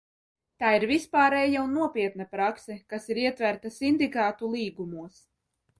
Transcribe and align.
Tā 0.61 0.69
ir 0.77 0.85
vispārēja 0.91 1.61
un 1.67 1.75
nopietna 1.81 2.27
prakse, 2.33 2.81
kas 2.95 3.07
ir 3.13 3.23
ietverta 3.27 3.75
sindikātu 3.79 4.53
līgumos. 4.59 5.27